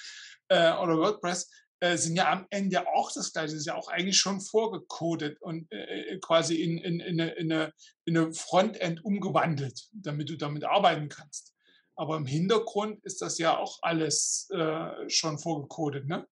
äh, 0.48 0.74
oder 0.74 0.98
WordPress, 0.98 1.50
äh, 1.82 1.98
sind 1.98 2.16
ja 2.16 2.32
am 2.32 2.48
Ende 2.50 2.88
auch 2.88 3.12
das 3.12 3.34
Gleiche. 3.34 3.54
Das 3.54 3.60
ist 3.60 3.68
ja 3.68 3.76
auch 3.76 3.90
eigentlich 3.90 4.18
schon 4.18 4.40
vorgecodet 4.40 5.42
und 5.42 5.70
äh, 5.72 6.18
quasi 6.20 6.56
in, 6.56 6.78
in, 6.78 7.00
in, 7.00 7.20
eine, 7.20 7.32
in, 7.34 7.52
eine, 7.52 7.74
in 8.06 8.18
eine 8.18 8.34
Frontend 8.34 9.04
umgewandelt, 9.04 9.90
damit 9.92 10.30
du 10.30 10.38
damit 10.38 10.64
arbeiten 10.64 11.10
kannst. 11.10 11.55
Aber 11.98 12.18
im 12.18 12.26
Hintergrund 12.26 13.04
ist 13.06 13.22
das 13.22 13.38
ja 13.38 13.58
auch 13.58 13.80
alles 13.82 14.50
äh, 14.52 15.10
schon 15.10 15.38
vorgecodet, 15.38 16.08
ne? 16.08 16.28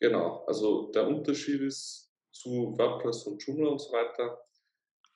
Genau, 0.00 0.44
also 0.46 0.90
der 0.90 1.06
Unterschied 1.06 1.60
ist 1.60 2.10
zu 2.32 2.76
WordPress 2.76 3.24
und 3.24 3.42
Joomla 3.42 3.70
und 3.70 3.80
so 3.80 3.92
weiter, 3.92 4.44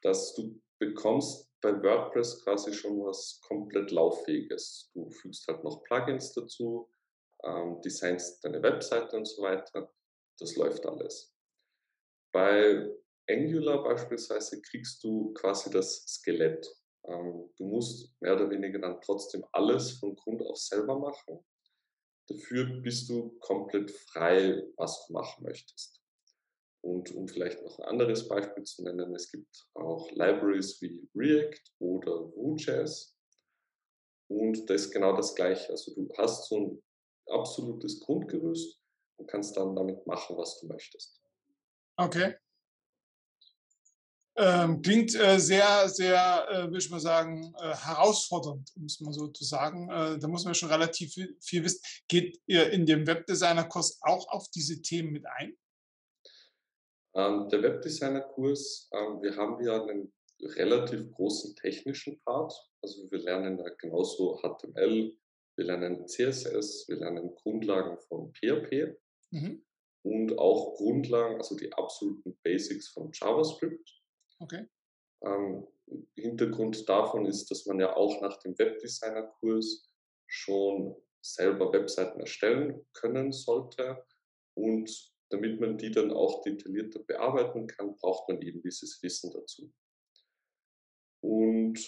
dass 0.02 0.34
du 0.34 0.60
bekommst 0.78 1.50
bei 1.60 1.72
WordPress 1.82 2.44
quasi 2.44 2.72
schon 2.72 2.98
was 3.00 3.40
komplett 3.48 3.90
lauffähiges. 3.90 4.90
Du 4.94 5.10
fügst 5.10 5.46
halt 5.48 5.64
noch 5.64 5.82
Plugins 5.84 6.32
dazu, 6.34 6.88
ähm, 7.42 7.80
designst 7.82 8.44
deine 8.44 8.62
Webseite 8.62 9.16
und 9.16 9.24
so 9.24 9.42
weiter. 9.42 9.92
Das 10.38 10.54
läuft 10.56 10.86
alles. 10.86 11.34
Bei 12.32 12.88
Angular 13.28 13.82
beispielsweise 13.82 14.60
kriegst 14.60 15.02
du 15.02 15.32
quasi 15.32 15.70
das 15.70 16.04
Skelett. 16.06 16.68
Ähm, 17.06 17.50
du 17.56 17.64
musst 17.64 18.12
mehr 18.20 18.34
oder 18.34 18.50
weniger 18.50 18.78
dann 18.78 19.00
trotzdem 19.00 19.44
alles 19.52 19.92
von 19.92 20.16
Grund 20.16 20.42
auf 20.42 20.56
selber 20.56 20.98
machen. 20.98 21.44
Dafür 22.28 22.64
bist 22.82 23.08
du 23.08 23.38
komplett 23.38 23.90
frei, 23.90 24.62
was 24.76 25.06
du 25.06 25.12
machen 25.12 25.44
möchtest. 25.44 26.02
Und 26.82 27.12
um 27.14 27.28
vielleicht 27.28 27.62
noch 27.62 27.78
ein 27.78 27.84
anderes 27.84 28.28
Beispiel 28.28 28.64
zu 28.64 28.84
nennen, 28.84 29.14
es 29.14 29.30
gibt 29.30 29.66
auch 29.74 30.10
Libraries 30.12 30.80
wie 30.80 31.08
React 31.14 31.62
oder 31.78 32.32
Vue.js. 32.34 33.16
Und 34.28 34.68
das 34.68 34.82
ist 34.82 34.92
genau 34.92 35.14
das 35.16 35.34
Gleiche. 35.34 35.70
Also 35.70 35.94
du 35.94 36.08
hast 36.16 36.48
so 36.48 36.56
ein 36.58 36.82
absolutes 37.28 38.00
Grundgerüst 38.00 38.80
und 39.18 39.28
kannst 39.28 39.56
dann 39.56 39.74
damit 39.74 40.06
machen, 40.06 40.36
was 40.36 40.60
du 40.60 40.66
möchtest. 40.66 41.20
Okay. 41.96 42.34
Ähm, 44.38 44.82
klingt 44.82 45.14
äh, 45.14 45.38
sehr, 45.38 45.88
sehr, 45.88 46.46
äh, 46.50 46.62
würde 46.64 46.76
ich 46.78 46.90
mal 46.90 47.00
sagen, 47.00 47.54
äh, 47.58 47.74
herausfordernd, 47.74 48.70
um 48.76 48.84
es 48.84 49.00
mal 49.00 49.12
so 49.12 49.28
zu 49.28 49.44
sagen. 49.44 49.88
Äh, 49.88 50.18
da 50.18 50.28
muss 50.28 50.44
man 50.44 50.54
schon 50.54 50.68
relativ 50.68 51.14
viel, 51.14 51.36
viel, 51.40 51.64
wissen. 51.64 51.80
Geht 52.06 52.38
ihr 52.46 52.70
in 52.70 52.84
dem 52.84 53.06
Webdesigner-Kurs 53.06 53.98
auch 54.02 54.28
auf 54.28 54.48
diese 54.50 54.82
Themen 54.82 55.12
mit 55.12 55.24
ein? 55.26 55.56
Ähm, 57.14 57.48
der 57.48 57.62
Webdesigner-Kurs, 57.62 58.90
ähm, 58.92 59.22
wir 59.22 59.34
haben 59.36 59.64
ja 59.64 59.82
einen 59.82 60.12
relativ 60.42 61.10
großen 61.12 61.56
technischen 61.56 62.20
Part. 62.20 62.52
Also 62.82 63.10
wir 63.10 63.20
lernen 63.20 63.56
da 63.56 63.70
genauso 63.78 64.38
HTML, 64.42 65.16
wir 65.56 65.64
lernen 65.64 66.06
CSS, 66.06 66.86
wir 66.88 66.96
lernen 66.96 67.34
Grundlagen 67.36 67.96
von 68.08 68.34
PHP 68.34 68.98
mhm. 69.30 69.64
und 70.02 70.38
auch 70.38 70.74
Grundlagen, 70.74 71.36
also 71.36 71.56
die 71.56 71.72
absoluten 71.72 72.36
Basics 72.42 72.88
von 72.88 73.10
JavaScript. 73.14 74.02
Okay. 74.38 74.66
Ähm, 75.22 75.66
Hintergrund 76.14 76.88
davon 76.88 77.26
ist, 77.26 77.50
dass 77.50 77.66
man 77.66 77.80
ja 77.80 77.94
auch 77.94 78.20
nach 78.20 78.38
dem 78.38 78.58
Webdesigner-Kurs 78.58 79.88
schon 80.26 80.96
selber 81.20 81.72
Webseiten 81.72 82.20
erstellen 82.20 82.84
können 82.92 83.32
sollte. 83.32 84.04
Und 84.54 84.90
damit 85.30 85.60
man 85.60 85.76
die 85.78 85.90
dann 85.90 86.12
auch 86.12 86.42
detaillierter 86.42 87.00
bearbeiten 87.00 87.66
kann, 87.66 87.96
braucht 87.96 88.28
man 88.28 88.40
eben 88.42 88.62
dieses 88.62 89.02
Wissen 89.02 89.32
dazu. 89.32 89.72
Und 91.20 91.78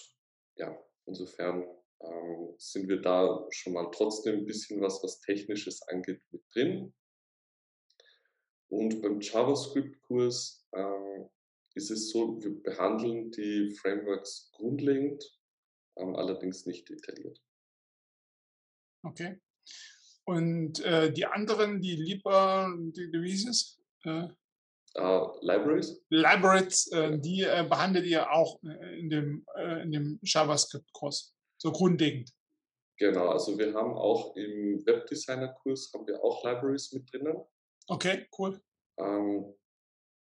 ja, 0.56 0.76
insofern 1.06 1.64
ähm, 2.00 2.54
sind 2.58 2.88
wir 2.88 3.00
da 3.00 3.46
schon 3.50 3.74
mal 3.74 3.90
trotzdem 3.92 4.40
ein 4.40 4.46
bisschen 4.46 4.80
was, 4.80 5.02
was 5.02 5.20
Technisches 5.20 5.82
angeht, 5.82 6.20
mit 6.30 6.42
drin. 6.52 6.94
Und 8.68 9.00
beim 9.00 9.20
JavaScript-Kurs 9.20 10.66
ähm, 10.74 11.30
ist 11.78 11.90
es 11.90 12.11
so, 12.11 12.42
wir 12.42 12.62
behandeln 12.62 13.30
die 13.30 13.70
Frameworks 13.80 14.50
grundlegend, 14.52 15.25
ähm, 15.97 16.16
allerdings 16.16 16.66
nicht 16.66 16.88
detailliert. 16.88 17.40
Okay. 19.02 19.40
Und 20.25 20.80
äh, 20.80 21.12
die 21.12 21.25
anderen, 21.25 21.80
die 21.80 21.97
lieber, 21.97 22.75
die, 22.76 23.11
wie 23.12 23.30
hieß 23.30 23.49
es? 23.49 23.80
Äh, 24.04 24.28
Uh, 24.97 25.37
Libraries? 25.42 26.02
Libraries, 26.08 26.90
äh, 26.92 27.18
die 27.18 27.42
äh, 27.42 27.64
behandelt 27.68 28.06
ihr 28.06 28.32
auch 28.32 28.58
äh, 28.64 28.99
in 28.99 29.11
dem, 29.11 29.47
in 29.82 29.92
dem 29.92 30.18
JavaScript-Kurs, 30.23 31.37
so 31.58 31.70
grundlegend. 31.70 32.32
Genau, 32.99 33.28
also 33.28 33.56
wir 33.58 33.75
haben 33.75 33.92
auch 33.92 34.35
im 34.35 34.85
Webdesigner-Kurs 34.87 35.92
haben 35.92 36.06
wir 36.06 36.25
auch 36.25 36.42
Libraries 36.42 36.90
mit 36.92 37.12
drinnen. 37.12 37.37
Okay, 37.87 38.26
cool. 38.38 38.61
Ähm, 38.99 39.54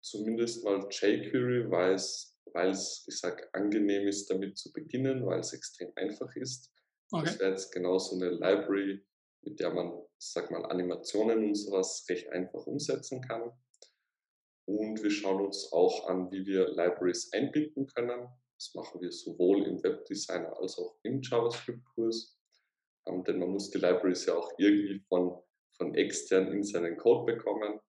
zumindest 0.01 0.63
mal 0.63 0.87
jQuery, 0.89 1.69
weil 1.69 1.93
es, 1.93 2.35
weil 2.53 2.69
es, 2.69 3.05
ich 3.07 3.17
sag, 3.17 3.49
angenehm 3.53 4.07
ist, 4.07 4.29
damit 4.29 4.57
zu 4.57 4.71
beginnen, 4.71 5.25
weil 5.25 5.39
es 5.39 5.53
extrem 5.53 5.91
einfach 5.95 6.35
ist. 6.35 6.71
Okay. 7.11 7.25
Das 7.25 7.39
wäre 7.39 7.51
jetzt 7.51 7.71
genau 7.71 7.97
so 7.97 8.15
eine 8.15 8.31
Library, 8.31 9.05
mit 9.41 9.59
der 9.59 9.73
man, 9.73 9.93
sag 10.17 10.51
mal, 10.51 10.65
Animationen 10.65 11.45
und 11.45 11.55
sowas 11.55 12.05
recht 12.09 12.29
einfach 12.29 12.65
umsetzen 12.65 13.21
kann. 13.21 13.51
Und 14.65 15.01
wir 15.01 15.11
schauen 15.11 15.45
uns 15.45 15.71
auch 15.71 16.07
an, 16.09 16.29
wie 16.31 16.45
wir 16.45 16.67
Libraries 16.69 17.31
einbinden 17.31 17.87
können. 17.87 18.27
Das 18.57 18.73
machen 18.73 18.99
wir 18.99 19.11
sowohl 19.11 19.65
im 19.65 19.81
Webdesigner 19.81 20.57
als 20.59 20.77
auch 20.77 20.97
im 21.03 21.21
JavaScript-Kurs. 21.21 22.37
Ähm, 23.07 23.23
denn 23.23 23.39
man 23.39 23.49
muss 23.49 23.69
die 23.69 23.77
Libraries 23.77 24.25
ja 24.25 24.35
auch 24.35 24.51
irgendwie 24.57 24.99
von, 25.07 25.39
von 25.77 25.95
extern 25.95 26.51
in 26.51 26.63
seinen 26.63 26.97
Code 26.97 27.33
bekommen. 27.33 27.79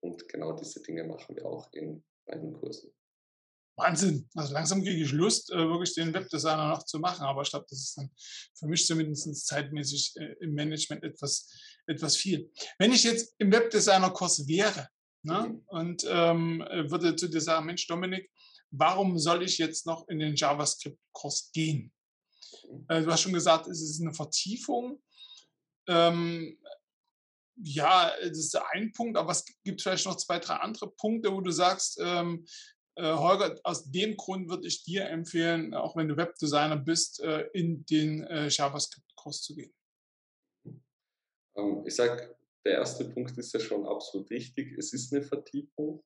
Und 0.00 0.28
genau 0.28 0.52
diese 0.52 0.82
Dinge 0.82 1.04
machen 1.04 1.36
wir 1.36 1.46
auch 1.46 1.72
in 1.72 2.02
beiden 2.26 2.52
Kursen. 2.54 2.92
Wahnsinn. 3.76 4.28
Also 4.34 4.52
langsam 4.52 4.82
kriege 4.82 5.02
ich 5.02 5.12
Lust, 5.12 5.50
äh, 5.50 5.56
wirklich 5.56 5.94
den 5.94 6.12
Webdesigner 6.12 6.68
noch 6.68 6.84
zu 6.84 6.98
machen. 6.98 7.24
Aber 7.24 7.42
ich 7.42 7.50
glaube, 7.50 7.66
das 7.68 7.80
ist 7.80 7.98
dann 7.98 8.10
für 8.54 8.66
mich 8.66 8.86
zumindest 8.86 9.46
zeitmäßig 9.46 10.14
äh, 10.16 10.36
im 10.40 10.54
Management 10.54 11.02
etwas, 11.02 11.48
etwas 11.86 12.16
viel. 12.16 12.50
Wenn 12.78 12.92
ich 12.92 13.04
jetzt 13.04 13.34
im 13.38 13.50
Webdesigner-Kurs 13.52 14.46
wäre 14.46 14.88
ne, 15.22 15.48
mhm. 15.48 15.62
und 15.66 16.06
ähm, 16.08 16.64
würde 16.88 17.16
zu 17.16 17.28
dir 17.28 17.40
sagen, 17.40 17.66
Mensch, 17.66 17.86
Dominik, 17.86 18.30
warum 18.70 19.18
soll 19.18 19.42
ich 19.42 19.58
jetzt 19.58 19.86
noch 19.86 20.06
in 20.08 20.18
den 20.18 20.36
JavaScript-Kurs 20.36 21.50
gehen? 21.52 21.92
Mhm. 22.68 22.84
Äh, 22.88 23.02
du 23.02 23.10
hast 23.10 23.22
schon 23.22 23.32
gesagt, 23.32 23.66
es 23.66 23.80
ist 23.80 24.00
eine 24.00 24.12
Vertiefung. 24.12 25.02
Ähm, 25.88 26.58
ja, 27.62 28.12
das 28.20 28.38
ist 28.38 28.56
ein 28.72 28.92
Punkt, 28.92 29.16
aber 29.16 29.32
es 29.32 29.44
gibt 29.64 29.82
vielleicht 29.82 30.06
noch 30.06 30.16
zwei, 30.16 30.38
drei 30.38 30.54
andere 30.56 30.90
Punkte, 30.90 31.32
wo 31.32 31.40
du 31.40 31.50
sagst, 31.50 31.98
ähm, 32.00 32.46
äh, 32.96 33.14
Holger, 33.14 33.58
aus 33.64 33.90
dem 33.90 34.16
Grund 34.16 34.48
würde 34.48 34.66
ich 34.66 34.82
dir 34.82 35.08
empfehlen, 35.08 35.74
auch 35.74 35.96
wenn 35.96 36.08
du 36.08 36.16
Webdesigner 36.16 36.76
bist, 36.76 37.20
äh, 37.20 37.48
in 37.52 37.84
den 37.86 38.24
äh, 38.24 38.48
JavaScript-Kurs 38.48 39.42
zu 39.42 39.54
gehen. 39.54 39.72
Ähm, 41.56 41.84
ich 41.86 41.94
sage, 41.94 42.36
der 42.64 42.74
erste 42.74 43.04
Punkt 43.06 43.36
ist 43.38 43.52
ja 43.52 43.60
schon 43.60 43.86
absolut 43.86 44.30
richtig. 44.30 44.76
Es 44.76 44.92
ist 44.92 45.12
eine 45.12 45.22
Vertiefung. 45.22 46.02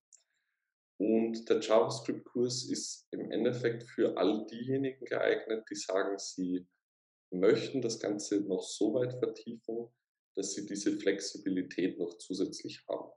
Und 1.00 1.48
der 1.48 1.60
JavaScript-Kurs 1.60 2.70
ist 2.70 3.08
im 3.10 3.30
Endeffekt 3.32 3.82
für 3.82 4.16
all 4.16 4.46
diejenigen 4.46 5.04
geeignet, 5.04 5.64
die 5.68 5.74
sagen, 5.74 6.16
sie 6.18 6.66
möchten 7.32 7.82
das 7.82 7.98
Ganze 7.98 8.40
noch 8.42 8.62
so 8.62 8.94
weit 8.94 9.14
vertiefen, 9.14 9.88
dass 10.34 10.52
sie 10.52 10.66
diese 10.66 10.98
Flexibilität 10.98 11.98
noch 11.98 12.18
zusätzlich 12.18 12.84
haben. 12.88 13.10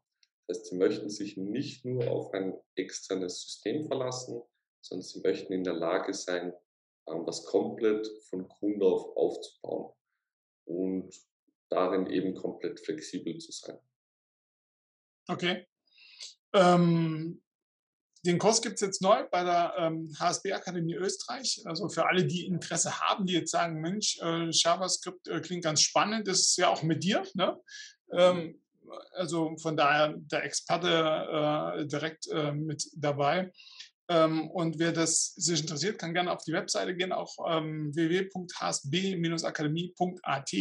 Das 0.48 0.60
heißt, 0.60 0.68
sie 0.68 0.76
möchten 0.78 1.10
sich 1.10 1.38
nicht 1.38 1.84
nur 1.86 2.10
auf 2.10 2.34
ein 2.34 2.54
externes 2.76 3.42
System 3.42 3.86
verlassen, 3.86 4.42
sondern 4.82 5.04
sie 5.04 5.22
möchten 5.22 5.54
in 5.54 5.64
der 5.64 5.74
Lage 5.74 6.14
sein, 6.14 6.54
ähm, 7.08 7.26
was 7.26 7.46
komplett 7.46 8.08
von 8.30 8.48
Grund 8.48 8.82
auf 8.82 9.16
aufzubauen 9.18 9.94
und 10.66 11.14
darin 11.70 12.08
eben 12.08 12.34
komplett 12.36 12.80
flexibel 12.80 13.38
zu 13.38 13.52
sein. 13.52 13.80
Okay. 15.28 15.68
Ähm, 16.54 17.42
den 18.28 18.38
Kurs 18.40 18.62
gibt 18.62 18.76
es 18.76 18.82
jetzt 18.82 19.02
neu 19.02 19.24
bei 19.32 19.46
der 19.46 19.74
ähm, 19.78 20.14
HSB 20.20 20.52
Akademie 20.52 20.96
Österreich. 20.96 21.62
Also 21.64 21.88
für 21.88 22.06
alle, 22.06 22.26
die 22.26 22.46
Interesse 22.46 23.00
haben, 23.00 23.26
die 23.26 23.32
jetzt 23.34 23.52
sagen, 23.52 23.80
Mensch, 23.80 24.20
äh, 24.22 24.50
JavaScript 24.50 25.30
äh, 25.30 25.40
klingt 25.40 25.64
ganz 25.64 25.80
spannend, 25.82 26.28
das 26.28 26.40
ist 26.40 26.58
ja 26.58 26.68
auch 26.68 26.84
mit 26.84 27.06
dir. 27.06 27.24
Ne? 27.36 27.58
Ähm, 28.12 28.62
also 29.14 29.56
von 29.58 29.78
daher 29.78 30.16
der 30.18 30.44
Experte 30.44 31.78
äh, 31.80 31.86
direkt 31.88 32.28
äh, 32.28 32.52
mit 32.52 32.86
dabei. 32.96 33.54
Ähm, 34.10 34.52
und 34.52 34.78
wer 34.78 34.92
das 34.92 35.34
sich 35.36 35.62
interessiert, 35.62 35.98
kann 35.98 36.14
gerne 36.14 36.34
auf 36.34 36.44
die 36.44 36.52
Webseite 36.52 36.98
gehen, 36.98 37.14
auch 37.14 37.34
ähm, 37.48 37.96
www.hsb-akademie.at 37.96 40.54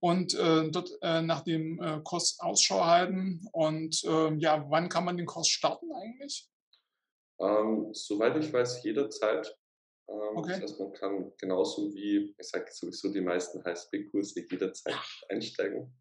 und 0.00 0.34
äh, 0.34 0.70
dort 0.70 0.90
äh, 1.00 1.22
nach 1.22 1.40
dem 1.40 1.80
äh, 1.80 2.00
Kurs 2.02 2.38
Ausschau 2.38 2.84
halten. 2.84 3.48
Und 3.52 4.04
ähm, 4.04 4.38
ja, 4.40 4.66
wann 4.68 4.90
kann 4.90 5.06
man 5.06 5.16
den 5.16 5.24
Kurs 5.26 5.48
starten 5.48 5.90
eigentlich? 5.92 6.51
Ähm, 7.42 7.92
soweit 7.92 8.36
ich 8.36 8.52
weiß, 8.52 8.84
jederzeit. 8.84 9.58
Ähm, 10.08 10.36
okay. 10.36 10.52
Das 10.52 10.62
heißt, 10.62 10.80
man 10.80 10.92
kann 10.92 11.32
genauso 11.38 11.92
wie, 11.92 12.34
ich 12.38 12.48
sage 12.48 12.70
sowieso, 12.70 13.12
die 13.12 13.20
meisten 13.20 13.64
HSB-Kurse 13.64 14.46
jederzeit 14.48 14.96
einsteigen. 15.28 15.92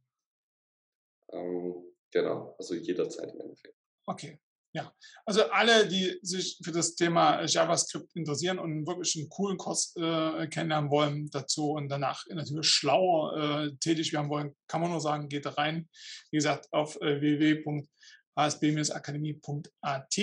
Ähm, 1.32 1.84
genau, 2.12 2.56
also 2.58 2.76
jederzeit 2.76 3.34
im 3.34 3.42
Endeffekt. 3.42 3.76
Okay, 4.06 4.40
ja, 4.74 4.96
also 5.26 5.50
alle, 5.50 5.86
die 5.88 6.18
sich 6.22 6.58
für 6.64 6.72
das 6.72 6.96
Thema 6.96 7.44
JavaScript 7.44 8.16
interessieren 8.16 8.58
und 8.58 8.88
wirklich 8.88 9.18
einen 9.18 9.28
coolen 9.28 9.58
Kurs 9.58 9.94
äh, 9.98 10.48
kennenlernen 10.48 10.90
wollen 10.90 11.30
dazu 11.30 11.72
und 11.72 11.90
danach 11.90 12.26
natürlich 12.30 12.70
schlauer 12.70 13.36
äh, 13.36 13.76
tätig 13.82 14.14
werden 14.14 14.30
wollen, 14.30 14.56
kann 14.68 14.80
man 14.80 14.92
nur 14.92 15.02
sagen, 15.02 15.28
geht 15.28 15.46
rein. 15.58 15.90
Wie 16.30 16.38
gesagt, 16.38 16.72
auf 16.72 16.96
äh, 17.02 17.20
www.hsb-akademie.at. 17.20 20.18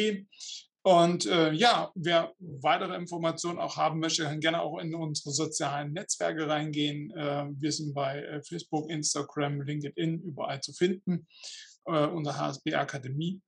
Und 0.88 1.27
äh, 1.27 1.53
ja, 1.53 1.92
wer 1.96 2.33
weitere 2.38 2.96
Informationen 2.96 3.59
auch 3.59 3.77
haben 3.77 4.01
möchte, 4.01 4.22
kann 4.22 4.40
gerne 4.40 4.62
auch 4.62 4.79
in 4.79 4.94
unsere 4.94 5.33
sozialen 5.33 5.92
Netzwerke 5.92 6.48
reingehen. 6.48 7.11
Äh, 7.11 7.44
wir 7.59 7.72
sind 7.72 7.92
bei 7.92 8.22
äh, 8.22 8.40
Facebook, 8.42 8.88
Instagram, 8.88 9.61
LinkedIn 9.61 10.22
überall 10.22 10.62
zu 10.62 10.72
finden 10.72 11.27
äh, 11.85 12.07
unter 12.07 12.38
HSB 12.38 12.74
Akademie. 12.74 13.42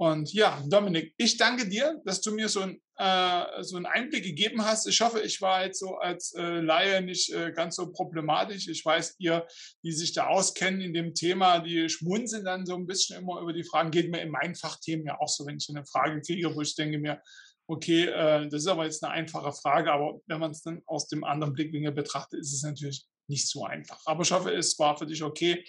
Und 0.00 0.32
ja, 0.32 0.62
Dominik, 0.68 1.12
ich 1.16 1.36
danke 1.38 1.68
dir, 1.68 2.00
dass 2.04 2.20
du 2.20 2.30
mir 2.30 2.48
so, 2.48 2.60
ein, 2.60 2.80
äh, 2.98 3.62
so 3.64 3.76
einen 3.76 3.86
Einblick 3.86 4.22
gegeben 4.22 4.64
hast. 4.64 4.86
Ich 4.86 5.00
hoffe, 5.00 5.20
ich 5.20 5.40
war 5.42 5.64
jetzt 5.64 5.80
so 5.80 5.96
als 5.96 6.32
äh, 6.34 6.60
Laie 6.60 7.02
nicht 7.02 7.32
äh, 7.32 7.50
ganz 7.50 7.74
so 7.74 7.90
problematisch. 7.90 8.68
Ich 8.68 8.84
weiß, 8.84 9.16
ihr, 9.18 9.44
die 9.82 9.90
sich 9.90 10.12
da 10.12 10.28
auskennen 10.28 10.80
in 10.82 10.94
dem 10.94 11.14
Thema, 11.14 11.58
die 11.58 11.88
schmunzeln 11.88 12.44
dann 12.44 12.64
so 12.64 12.76
ein 12.76 12.86
bisschen 12.86 13.20
immer 13.20 13.40
über 13.40 13.52
die 13.52 13.64
Fragen. 13.64 13.90
Geht 13.90 14.08
mir 14.12 14.22
in 14.22 14.30
meinen 14.30 14.54
Fachthemen 14.54 15.04
ja 15.04 15.18
auch 15.18 15.28
so, 15.28 15.44
wenn 15.46 15.56
ich 15.56 15.68
eine 15.68 15.84
Frage 15.84 16.20
kriege, 16.20 16.54
wo 16.54 16.60
ich 16.60 16.76
denke 16.76 16.98
mir, 16.98 17.20
okay, 17.66 18.04
äh, 18.04 18.48
das 18.48 18.62
ist 18.62 18.68
aber 18.68 18.84
jetzt 18.84 19.02
eine 19.02 19.12
einfache 19.12 19.50
Frage, 19.50 19.92
aber 19.92 20.20
wenn 20.28 20.38
man 20.38 20.52
es 20.52 20.62
dann 20.62 20.80
aus 20.86 21.08
dem 21.08 21.24
anderen 21.24 21.54
Blickwinkel 21.54 21.90
betrachtet, 21.90 22.38
ist 22.38 22.54
es 22.54 22.62
natürlich 22.62 23.04
nicht 23.26 23.48
so 23.48 23.64
einfach. 23.64 24.00
Aber 24.06 24.22
ich 24.22 24.30
hoffe, 24.30 24.54
es 24.54 24.78
war 24.78 24.96
für 24.96 25.06
dich 25.06 25.24
okay 25.24 25.64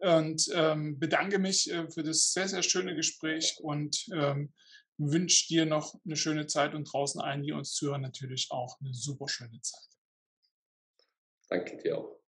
und 0.00 0.48
ähm, 0.54 0.98
bedanke 0.98 1.38
mich 1.38 1.70
äh, 1.70 1.88
für 1.90 2.02
das 2.02 2.32
sehr, 2.32 2.48
sehr 2.48 2.62
schöne 2.62 2.94
Gespräch 2.94 3.58
und 3.62 4.06
ähm, 4.14 4.52
wünsche 4.98 5.48
dir 5.48 5.66
noch 5.66 5.94
eine 6.04 6.16
schöne 6.16 6.46
Zeit 6.46 6.74
und 6.74 6.84
draußen 6.92 7.20
allen, 7.20 7.42
die 7.42 7.52
uns 7.52 7.72
zuhören, 7.72 8.02
natürlich 8.02 8.48
auch 8.50 8.78
eine 8.80 8.94
super 8.94 9.28
schöne 9.28 9.60
Zeit. 9.62 9.88
Danke 11.48 11.76
dir 11.78 11.98
auch. 11.98 12.19